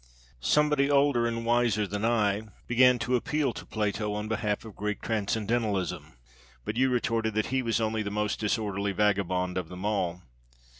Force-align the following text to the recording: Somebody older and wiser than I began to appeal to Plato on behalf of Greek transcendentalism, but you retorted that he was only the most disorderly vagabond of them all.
Somebody 0.39 0.89
older 0.89 1.27
and 1.27 1.45
wiser 1.45 1.85
than 1.85 2.03
I 2.03 2.41
began 2.65 2.97
to 2.97 3.15
appeal 3.15 3.53
to 3.53 3.67
Plato 3.67 4.15
on 4.15 4.27
behalf 4.27 4.65
of 4.65 4.75
Greek 4.75 4.99
transcendentalism, 4.99 6.13
but 6.65 6.75
you 6.75 6.89
retorted 6.89 7.35
that 7.35 7.45
he 7.53 7.61
was 7.61 7.79
only 7.79 8.01
the 8.01 8.09
most 8.09 8.39
disorderly 8.39 8.93
vagabond 8.93 9.59
of 9.59 9.69
them 9.69 9.85
all. 9.85 10.23